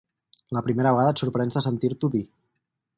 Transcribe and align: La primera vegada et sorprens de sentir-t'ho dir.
La 0.57 0.63
primera 0.67 0.95
vegada 0.95 1.13
et 1.15 1.23
sorprens 1.25 1.59
de 1.59 1.65
sentir-t'ho 1.69 2.13
dir. 2.19 2.27